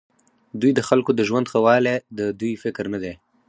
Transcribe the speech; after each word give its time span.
دوی 0.61 0.71
د 0.75 0.79
خلکو 0.89 1.11
د 1.15 1.21
ژوند 1.29 1.45
ښهوالی 1.51 1.95
د 2.17 2.19
دوی 2.39 2.53
فکر 2.63 2.85
نه 2.93 2.99
دی. 3.03 3.13